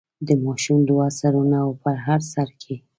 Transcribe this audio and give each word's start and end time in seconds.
د 0.27 0.29
ماشوم 0.43 0.79
دوه 0.89 1.05
سرونه 1.19 1.57
او 1.65 1.71
په 1.83 1.91
هر 2.05 2.19
سر 2.33 2.49
کې. 2.61 2.75